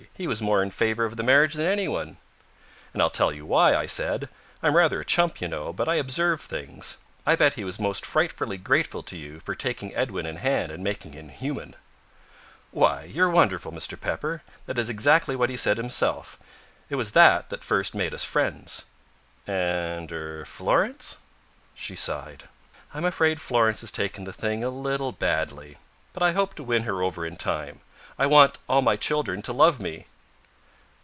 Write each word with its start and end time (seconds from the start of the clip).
He 0.13 0.27
was 0.27 0.39
more 0.41 0.61
in 0.61 0.69
favor 0.69 1.03
of 1.05 1.17
the 1.17 1.23
marriage 1.23 1.55
than 1.55 1.65
anyone." 1.65 2.17
"And 2.93 3.01
I'll 3.01 3.09
tell 3.09 3.33
you 3.33 3.43
why," 3.43 3.75
I 3.75 3.87
said. 3.87 4.29
"I'm 4.61 4.75
rather 4.77 4.99
a 4.99 5.05
chump, 5.05 5.41
you 5.41 5.47
know, 5.47 5.73
but 5.73 5.89
I 5.89 5.95
observe 5.95 6.41
things. 6.41 6.97
I 7.25 7.35
bet 7.35 7.55
he 7.55 7.63
was 7.63 7.79
most 7.79 8.05
frightfully 8.05 8.57
grateful 8.59 9.01
to 9.01 9.17
you 9.17 9.39
for 9.39 9.55
taking 9.55 9.95
Edwin 9.95 10.27
in 10.27 10.35
hand 10.35 10.71
and 10.71 10.83
making 10.83 11.13
him 11.13 11.29
human." 11.29 11.75
"Why, 12.69 13.05
you're 13.05 13.31
wonderful, 13.31 13.71
Mr. 13.71 13.99
Pepper. 13.99 14.43
That 14.65 14.77
is 14.77 14.91
exactly 14.91 15.35
what 15.35 15.49
he 15.49 15.57
said 15.57 15.77
himself. 15.77 16.37
It 16.87 16.97
was 16.97 17.13
that 17.13 17.49
that 17.49 17.63
first 17.63 17.95
made 17.95 18.13
us 18.13 18.23
friends." 18.23 18.83
"And 19.47 20.11
er 20.11 20.45
Florence?" 20.45 21.17
She 21.73 21.95
sighed. 21.95 22.43
"I'm 22.93 23.05
afraid 23.05 23.41
Florence 23.41 23.81
has 23.81 23.91
taken 23.91 24.25
the 24.25 24.33
thing 24.33 24.63
a 24.63 24.69
little 24.69 25.13
badly. 25.13 25.77
But 26.13 26.21
I 26.21 26.33
hope 26.33 26.53
to 26.55 26.63
win 26.63 26.83
her 26.83 27.01
over 27.01 27.25
in 27.25 27.37
time. 27.37 27.79
I 28.19 28.27
want 28.27 28.59
all 28.69 28.83
my 28.83 28.97
children 28.97 29.41
to 29.43 29.51
love 29.53 29.79
me." 29.79 30.05